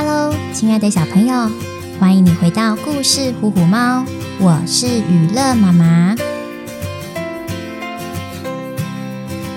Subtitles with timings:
[0.00, 1.50] Hello，亲爱的小朋友，
[1.98, 3.98] 欢迎你回到故事《虎虎猫》，
[4.38, 6.14] 我是娱乐妈妈。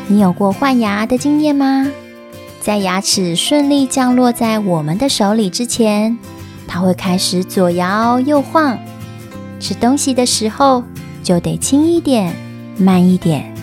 [0.07, 1.87] 你有过换牙的经验吗？
[2.59, 6.17] 在牙齿顺利降落在我们的手里之前，
[6.67, 8.79] 它会开始左摇右晃。
[9.59, 10.83] 吃东西的时候
[11.21, 12.35] 就得轻一点、
[12.77, 13.53] 慢一点，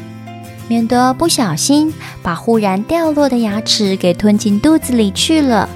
[0.69, 1.93] 免得不小心
[2.23, 5.69] 把忽然掉落的牙齿给吞进肚子里去了。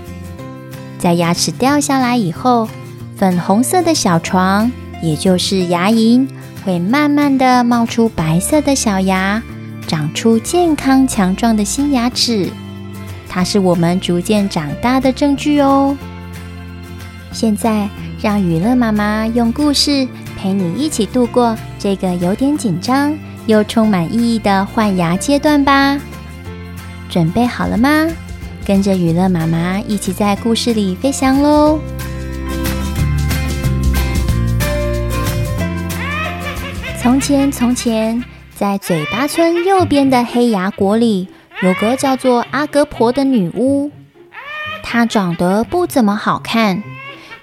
[1.02, 2.69] 在牙齿掉下来以后，
[3.16, 4.70] 粉红色的小床，
[5.02, 6.29] 也就是牙龈，
[6.65, 9.43] 会慢慢的冒出白色的小牙，
[9.88, 12.48] 长出健康强壮的新牙齿。
[13.29, 15.96] 它是我们逐渐长大的证据哦。
[17.32, 17.88] 现在，
[18.21, 20.07] 让雨乐妈妈用故事
[20.38, 23.12] 陪你一起度过这个有点紧张
[23.46, 25.98] 又充满意义的换牙阶段吧。
[27.10, 28.07] 准备好了吗？
[28.65, 31.79] 跟着予乐妈妈一起在故事里飞翔喽！
[37.01, 38.23] 从前，从前，
[38.55, 41.29] 在嘴巴村右边的黑牙国里，
[41.63, 43.90] 有个叫做阿哥婆的女巫。
[44.85, 46.85] 她长得不怎么好看。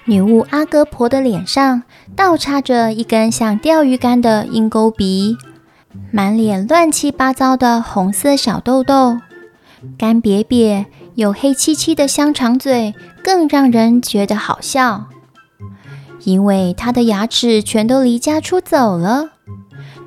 [0.06, 1.82] 女巫阿哥婆的脸上
[2.16, 5.36] 倒插着一根像钓鱼竿的鹰钩鼻，
[6.10, 9.18] 满脸乱七八糟的红色小痘痘，
[9.98, 10.86] 干瘪瘪。
[11.20, 15.04] 有黑漆漆的香肠嘴，更让人觉得好笑，
[16.24, 19.32] 因为他的牙齿全都离家出走了。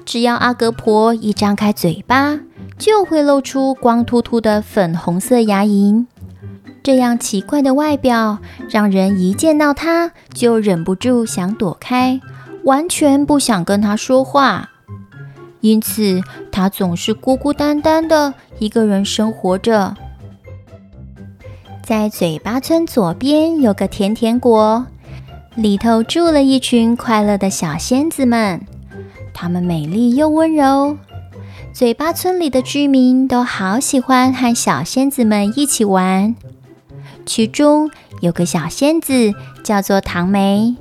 [0.05, 2.39] 只要阿格婆一张开嘴巴，
[2.79, 6.07] 就会露出光秃秃的粉红色牙龈。
[6.81, 12.19] 这样奇怪的外表，让人一见到他就忍不住想躲开，
[12.63, 14.71] 完全不想跟他说话。
[15.61, 19.95] 因此，他总是孤孤单单的一个人生活着。
[21.83, 24.87] 在嘴巴村左边有个甜甜国，
[25.53, 28.65] 里头住了一群快乐的小仙子们。
[29.33, 30.97] 她们美丽又温柔，
[31.73, 36.33] 嘴巴村里的居民都好喜欢和小仙子们一起玩。
[37.25, 37.91] 其中
[38.21, 40.77] 有个小仙子叫做唐梅，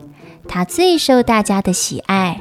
[0.46, 2.40] 她最受大家的喜爱。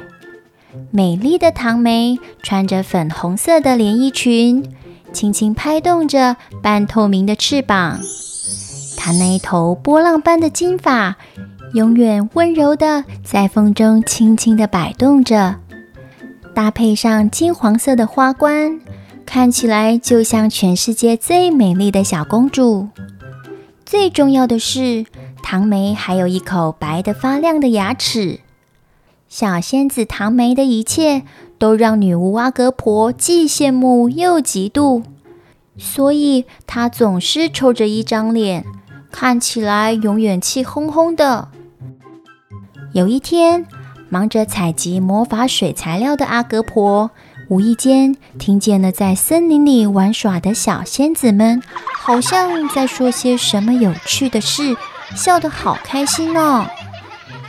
[0.92, 4.72] 美丽的唐梅穿着粉红色的连衣裙，
[5.12, 7.98] 轻轻拍动着半透明的翅膀。
[9.04, 11.16] 她那一头波浪般的金发，
[11.74, 15.56] 永远温柔地在风中轻轻地摆动着，
[16.54, 18.78] 搭配上金黄色的花冠，
[19.26, 22.90] 看起来就像全世界最美丽的小公主。
[23.84, 25.04] 最重要的是，
[25.42, 28.38] 唐梅还有一口白的发亮的牙齿。
[29.28, 31.24] 小仙子唐梅的一切，
[31.58, 35.02] 都让女巫阿格婆既羡慕又嫉妒，
[35.76, 38.64] 所以她总是臭着一张脸。
[39.12, 41.48] 看起来永远气哄哄的。
[42.92, 43.64] 有一天，
[44.08, 47.10] 忙着采集魔法水材料的阿格婆，
[47.48, 51.62] 无意间听见了在森林里玩耍的小仙子们，
[51.94, 54.76] 好像在说些什么有趣的事，
[55.14, 56.66] 笑得好开心哦。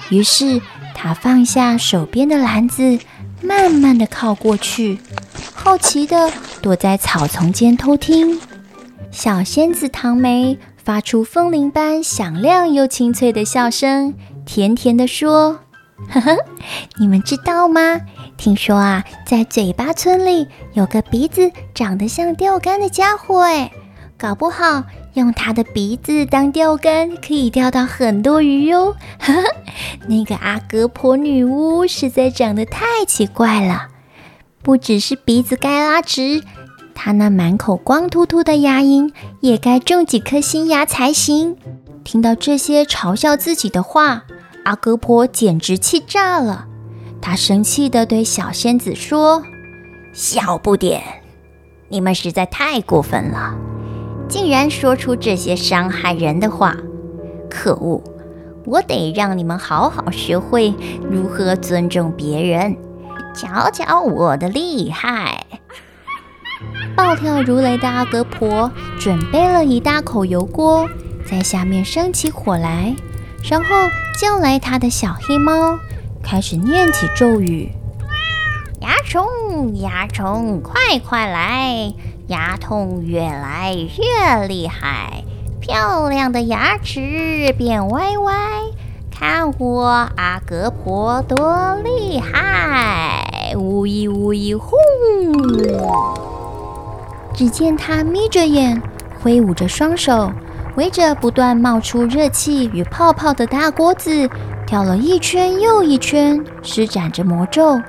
[0.10, 0.62] 于是，
[0.94, 3.00] 她放下手边的篮子，
[3.42, 5.00] 慢慢地靠过去，
[5.54, 6.32] 好奇地
[6.62, 8.40] 躲在草丛间偷听。
[9.12, 10.58] 小仙子唐梅。
[10.84, 14.14] 发出风铃般响亮又清脆的笑声，
[14.46, 15.60] 甜甜地说
[16.12, 16.38] ：“呵呵，
[16.98, 18.02] 你们知道吗？
[18.36, 23.72] 听说啊，在嘴巴村里有个鼻子长得像钓竿的家伙，哎，
[24.18, 24.84] 搞不好
[25.14, 28.94] 用他的鼻子当钓竿，可以钓到很多鱼哟。
[29.20, 29.44] 呵呵，
[30.08, 33.88] 那个阿格婆女巫实在长得太奇怪了，
[34.62, 36.44] 不只是鼻子该拉直。”
[36.96, 39.12] 他那满口光秃秃的牙龈，
[39.42, 41.58] 也该种几颗新牙才行。
[42.04, 44.24] 听到这些嘲笑自己的话，
[44.66, 46.68] 阿哥婆简直气炸了。
[47.22, 49.44] 她生气地对小仙子说
[50.14, 51.02] ：“小不点，
[51.88, 53.56] 你们实在太过分了，
[54.28, 56.76] 竟然说出这些伤害人的话！
[57.50, 58.04] 可恶，
[58.66, 60.74] 我得让你们好好学会
[61.10, 62.76] 如何尊重别人，
[63.34, 65.43] 瞧瞧我的厉害！”
[66.96, 70.88] 暴跳如雷的阿格婆准备了一大口油锅，
[71.26, 72.96] 在下面生起火来，
[73.50, 75.80] 然后叫来他的小黑猫，
[76.22, 77.72] 开始念起咒语
[78.80, 81.94] ：“牙虫，牙虫，快快来！
[82.28, 85.24] 牙痛越来越厉害，
[85.60, 88.34] 漂亮的牙齿变歪歪，
[89.12, 93.56] 看我阿格婆多厉害！
[93.58, 94.78] 呜一呜一轰！”
[97.34, 98.82] 只见他眯着眼，
[99.22, 100.32] 挥舞着双手，
[100.76, 104.30] 围着不断冒出热气与泡泡的大锅子
[104.68, 107.80] 跳了一圈又一圈，施展着魔咒。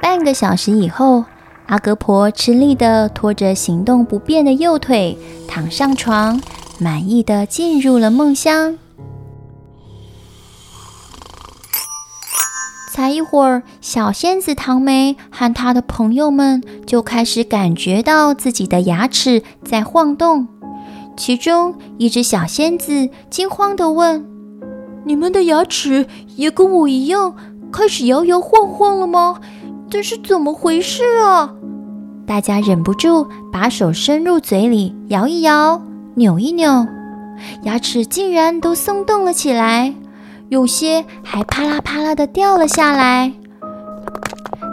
[0.00, 1.24] 半个小时以后，
[1.66, 5.16] 阿格婆吃力地拖着行动不便的右腿
[5.46, 6.40] 躺上床，
[6.78, 8.78] 满意地进入了梦乡。
[13.02, 20.46] 才一会儿，小仙子唐梅和她的朋友们就开始感觉到自己的牙齿在晃动。
[21.16, 24.24] 其中一只小仙子惊慌地问
[25.04, 26.06] ：“你们的牙齿
[26.36, 27.34] 也跟我一样
[27.72, 29.40] 开始摇摇晃晃了吗？
[29.90, 31.52] 这是怎么回事啊？”
[32.24, 35.82] 大家忍不住把手伸入嘴里摇一摇、
[36.14, 36.86] 扭一扭，
[37.64, 39.92] 牙齿竟然都松动了起来。
[40.52, 43.32] 有些还啪啦啪啦的掉了下来，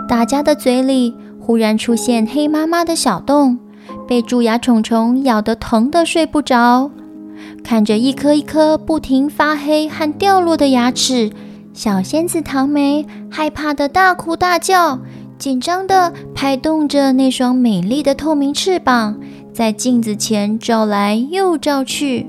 [0.10, 3.58] 大家的嘴里忽然出现黑麻麻的小洞，
[4.06, 6.92] 被蛀牙虫虫咬得疼得睡不着。
[7.64, 11.32] 看着一颗一颗不停发黑和掉落的牙齿，
[11.72, 15.00] 小仙子唐梅害怕的大哭大叫，
[15.38, 19.18] 紧张地拍动着那双美丽的透明翅膀，
[19.54, 22.28] 在镜子前照来又照去。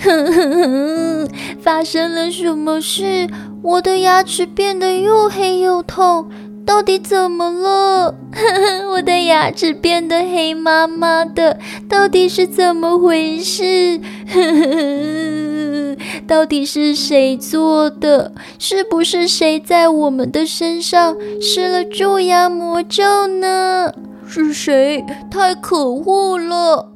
[0.00, 1.28] 哼哼哼，
[1.60, 3.26] 发生了什么事？
[3.62, 6.28] 我的牙齿变得又黑又痛，
[6.64, 8.14] 到底怎么了？
[8.32, 11.58] 哼哼，我的牙齿变得黑麻麻的，
[11.88, 14.00] 到底是怎么回事？
[14.28, 15.96] 哼哼哼，
[16.26, 18.32] 到底是谁做的？
[18.58, 23.92] 是不是谁在我们的身上施了蛀牙魔咒呢？
[24.28, 25.04] 是谁？
[25.30, 26.92] 太可恶了！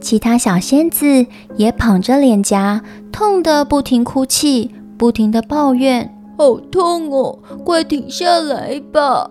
[0.00, 1.26] 其他小仙子
[1.56, 2.82] 也捧着脸颊，
[3.12, 9.30] 痛得不停哭泣，不停地抱怨：“好痛哦，快停下来吧！”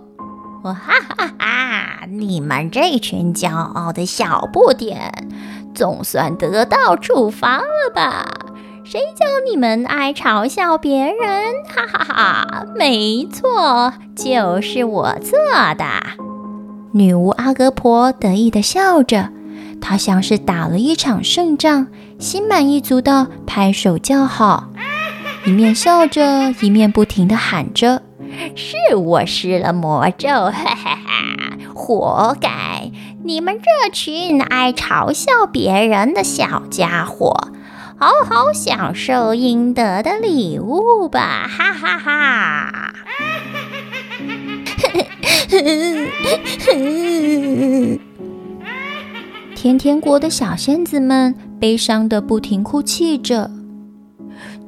[0.63, 2.05] 哇哈哈哈！
[2.07, 5.11] 你们这群骄傲的小不点，
[5.73, 8.27] 总算得到处罚了吧？
[8.83, 11.15] 谁叫你们爱嘲笑别人？
[11.67, 12.65] 哈哈哈！
[12.75, 15.31] 没错，就是我做
[15.77, 15.85] 的。
[16.91, 19.29] 女巫阿格婆得意地笑着。
[19.81, 21.87] 他像是打了一场胜仗，
[22.19, 24.69] 心满意足地拍手叫好，
[25.45, 28.03] 一面笑着，一面不停地喊着
[28.55, 31.57] ：“是我施了魔咒，哈哈哈！
[31.73, 32.91] 活该！
[33.23, 37.49] 你们这群爱嘲笑别人的小家伙，
[37.97, 42.93] 好好享受应得的礼物吧，哈哈哈！”
[49.61, 53.51] 甜甜国的小仙子们悲伤的不停哭泣着。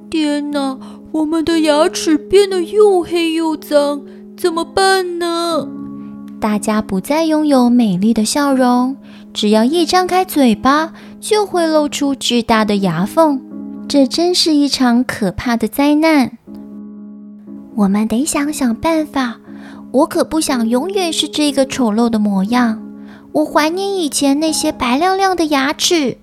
[0.09, 0.77] 天哪，
[1.13, 4.01] 我们的牙齿变得又黑又脏，
[4.35, 5.65] 怎么办呢？
[6.41, 8.97] 大家不再拥有美丽的笑容，
[9.33, 10.91] 只要一张开嘴巴，
[11.21, 13.41] 就会露出巨大的牙缝。
[13.87, 16.37] 这真是一场可怕的灾难。
[17.75, 19.37] 我们得想想办法。
[19.93, 22.90] 我可不想永远是这个丑陋的模样。
[23.33, 26.17] 我怀念以前那些白亮亮的牙齿，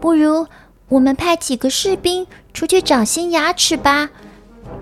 [0.00, 0.46] 不如
[0.88, 4.08] 我们派几个士兵出去找新牙齿吧。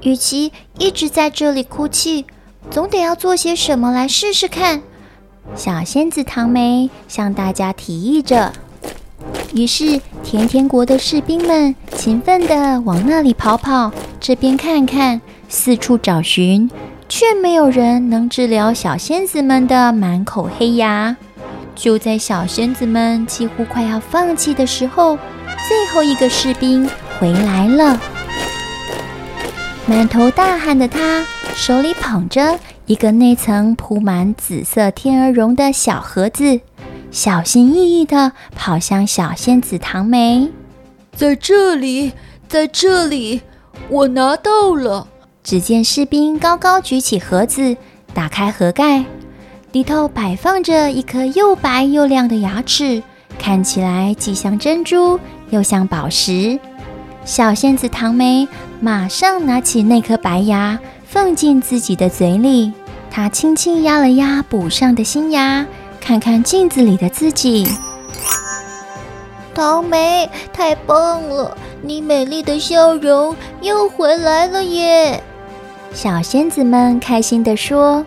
[0.03, 2.27] 与其一直在这里哭泣，
[2.71, 4.83] 总得要做些什么来试试看。
[5.57, 8.53] 小仙子唐梅向大家提议着。
[9.53, 13.91] 于是甜甜国的士兵们勤奋地往那里跑跑，
[14.21, 16.71] 这边看看，四处找寻。
[17.09, 21.17] 却没有人能治疗小仙子们的满口黑牙。
[21.75, 25.19] 就在小仙子们几乎快要放弃的时候，
[25.69, 28.01] 最后一个士兵回来了。
[29.87, 36.61] 满头大汗的他，手里捧着一个内层铺满紫色天鹅绒的小盒子，
[37.11, 40.51] 小心翼翼地跑向小仙子唐梅。
[41.15, 42.13] 在这里，
[42.49, 43.43] 在这里，
[43.89, 45.07] 我拿到了。
[45.47, 47.77] 只见士兵高高举起盒子，
[48.13, 49.05] 打开盒盖，
[49.71, 53.01] 里头摆放着一颗又白又亮的牙齿，
[53.39, 56.59] 看起来既像珍珠又像宝石。
[57.25, 58.49] 小仙子唐梅
[58.81, 60.77] 马上拿起那颗白牙，
[61.07, 62.73] 放进自己的嘴里。
[63.09, 65.65] 她轻轻压了压补上的新牙，
[66.01, 67.69] 看看镜子里的自己。
[69.55, 71.57] 唐梅，太棒了！
[71.83, 75.23] 你美丽的笑容又回来了耶！
[75.97, 78.05] 小仙子们开心地说：“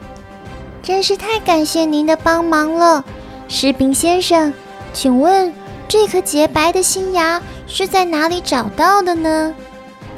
[0.83, 3.03] 真是太感谢您的帮忙了，
[3.47, 4.53] 士兵先生，
[4.93, 5.51] 请问
[5.87, 9.51] 这颗洁白的新牙是在哪里找到的呢？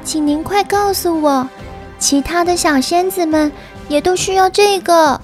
[0.04, 1.48] 请您快告诉我，
[1.98, 3.50] 其他的小仙子们
[3.88, 5.22] 也都需要这个。”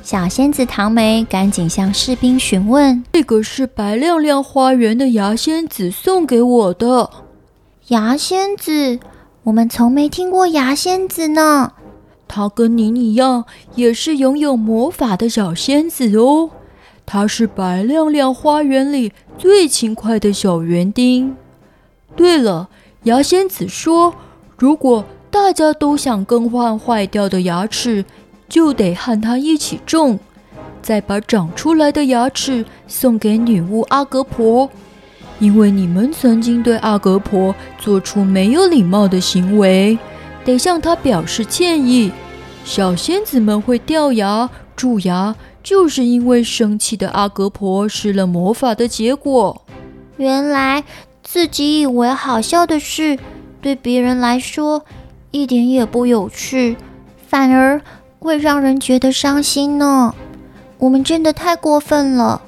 [0.00, 7.10] 小仙子唐梅赶紧向士兵询问：“这个是白亮亮花园的牙仙子送给我的。
[7.88, 9.00] 牙仙子？
[9.42, 11.72] 我们从没听过牙仙子呢。
[12.32, 13.44] 她跟您一样，
[13.74, 16.50] 也是拥有魔法的小仙子哦。
[17.04, 21.34] 她是白亮亮花园里最勤快的小园丁。
[22.14, 22.68] 对了，
[23.02, 24.14] 牙仙子说，
[24.56, 28.04] 如果大家都想更换坏掉的牙齿，
[28.48, 30.20] 就得和他一起种，
[30.80, 34.70] 再把长出来的牙齿送给女巫阿格婆，
[35.40, 39.98] 因为你们曾经对阿格婆做出没有礼貌的行为，
[40.50, 42.10] 得向他表示歉意。
[42.64, 49.62] 小仙子们会掉牙、蛀牙，就是因为生气的阿格婆施了魔法的结果。
[50.16, 50.82] 原来
[51.22, 53.18] 自己以为好笑的事，
[53.62, 54.84] 对别人来说
[55.30, 56.76] 一点也不有趣，
[57.26, 57.80] 反而……
[58.18, 60.14] 会让人觉得伤心呢。
[60.76, 62.42] 我们真的太过分了。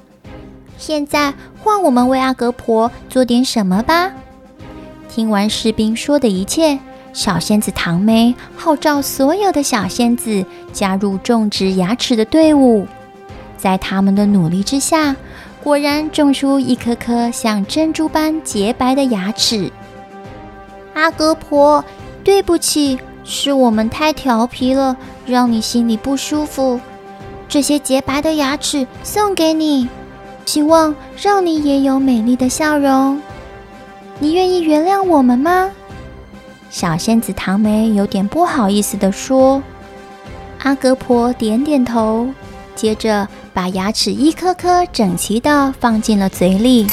[0.76, 1.32] 现在
[1.62, 4.12] 换我们为阿格婆做点什么吧。
[5.08, 6.78] 听完士兵说的一切，
[7.12, 12.86] 小仙子唐梅号召所有的小仙子加入种植牙齿的队伍。
[13.56, 15.14] 在他们的努力之下，
[15.62, 19.70] 果然种出一颗颗像珍珠般洁白的牙齿。
[20.94, 21.84] 阿格婆，
[22.24, 22.98] 对不起。
[23.24, 26.80] 是我们太调皮了，让你心里不舒服。
[27.48, 29.88] 这些洁白的牙齿送给你，
[30.44, 33.22] 希望让你也有美丽的笑容。
[34.18, 35.70] 你愿意原谅我们吗？
[36.72, 39.62] 小仙子唐梅有点不好意思地说。
[40.60, 42.26] 阿格婆点点头，
[42.74, 46.86] 接着把牙齿一颗颗整齐地放进了嘴里。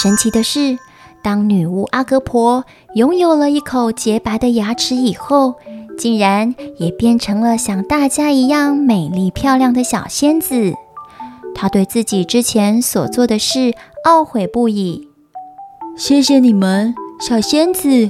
[0.00, 0.78] 神奇的是，
[1.22, 2.64] 当女巫阿格婆
[2.94, 5.56] 拥有了一口洁白的牙齿以后，
[5.98, 10.72] 竟然也变成了像大家一样美丽漂亮的小仙子。
[11.54, 13.74] 她对自己之前所做的事
[14.06, 15.08] 懊悔不已。
[15.98, 18.08] 谢谢你们，小仙子，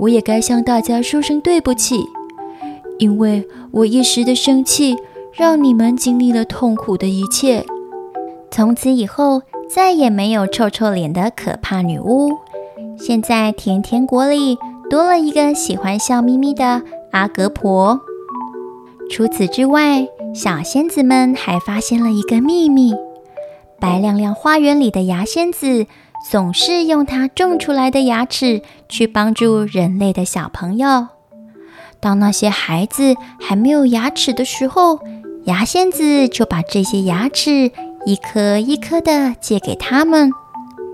[0.00, 2.00] 我也该向大家说声对不起，
[2.98, 4.96] 因为我一时的生气，
[5.32, 7.64] 让你们经历了痛苦的一切。
[8.50, 12.30] 从此以后，再也没有臭臭脸的可怕女巫。
[12.98, 18.00] 现在甜甜国里多了一个喜欢笑眯眯的阿格婆。
[19.10, 22.94] 除此之外，小仙子们还发现了一个秘密：
[23.80, 25.86] 白亮亮花园里的牙仙子
[26.30, 31.08] 总是用它种出来的牙齿去帮助人类的小朋友。
[32.00, 35.00] 当那些孩子还没有牙齿的时候，
[35.44, 37.72] 牙仙子就把这些牙齿。
[38.06, 40.30] 一颗一颗的借给他们，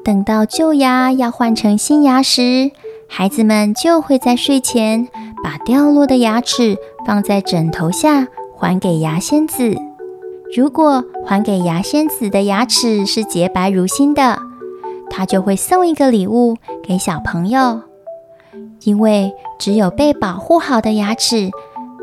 [0.03, 2.73] 等到旧牙要换成新牙时，
[3.09, 5.07] 孩子们就会在睡前
[5.45, 6.77] 把掉落的牙齿
[7.07, 8.27] 放在枕头下
[8.57, 9.77] 还给牙仙子。
[10.57, 14.39] 如果还给牙仙子的牙齿是洁白如新的，
[15.15, 17.83] 他就会送一个礼物给小朋友。
[18.83, 21.51] 因为只有被保护好的牙齿，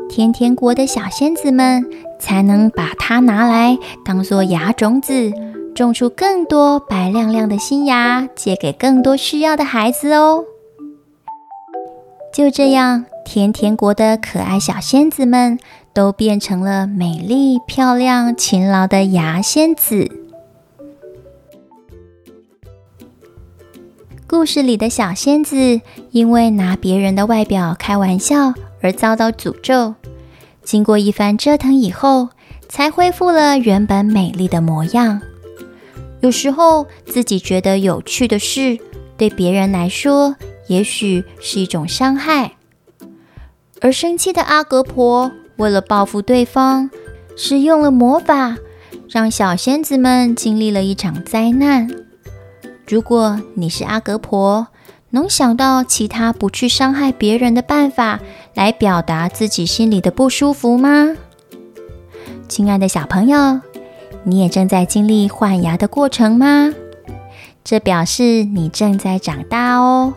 [0.08, 1.84] 甜甜国的小仙子们。
[2.22, 5.32] 才能把它拿来当做牙种子，
[5.74, 10.44] 种出更多白亮亮的新牙，借给更多需要的孩子哦。
[12.32, 15.58] 就这样，甜甜国的可爱小仙子们
[15.92, 20.21] 都变成了美丽、漂亮、勤劳的牙仙子。
[24.32, 29.94] 故事里的小仙子因为拿别人的外表开玩笑而遭到诅咒。
[30.64, 32.30] 经过一番折腾以后，
[32.66, 35.20] 才恢复了原本美丽的模样。
[36.20, 38.78] 有时候自己觉得有趣的事，
[39.18, 40.34] 对别人来说
[40.66, 42.52] 也许是一种伤害。
[43.82, 46.88] 而生气的阿格婆为了报复对方，
[47.36, 48.56] 使用了魔法，
[49.10, 51.86] 让小仙子们经历了一场灾难。
[52.86, 54.66] 如果你是阿格婆，
[55.10, 58.20] 能想到其他不去伤害别人的办法
[58.54, 61.16] 来表达自己心里的不舒服吗？
[62.48, 63.60] 亲爱的小朋友，
[64.24, 66.72] 你也正在经历换牙的过程吗？
[67.64, 70.14] 这表示你正在长大哦。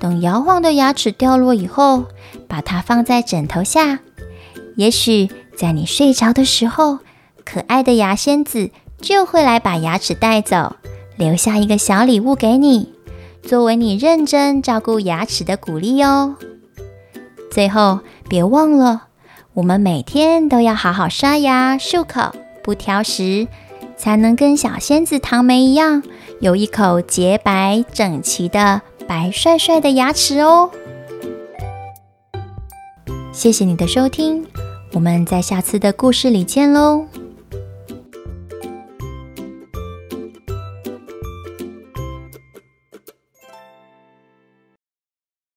[0.00, 2.04] 等摇晃的牙齿掉落以后，
[2.48, 4.00] 把它放在枕头下，
[4.76, 6.98] 也许在你睡着的时候，
[7.44, 8.70] 可爱的牙仙子
[9.00, 10.76] 就会来把牙齿带走，
[11.18, 12.94] 留下一个小礼物给你。
[13.42, 16.36] 作为你认真照顾牙齿的鼓励哦。
[17.50, 19.04] 最后，别忘了，
[19.54, 23.48] 我们每天都要好好刷牙、漱口，不挑食，
[23.96, 26.02] 才能跟小仙子唐梅一样，
[26.40, 30.70] 有一口洁白整齐的白帅帅的牙齿哦。
[33.32, 34.44] 谢谢你的收听，
[34.92, 37.06] 我们在下次的故事里见喽。